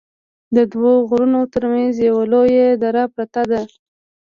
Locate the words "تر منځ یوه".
1.53-2.23